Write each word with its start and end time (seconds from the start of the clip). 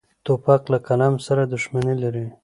توپک 0.25 0.61
له 0.71 0.77
قلم 0.87 1.13
سره 1.27 1.41
دښمني 1.53 1.95
لري. 2.03 2.25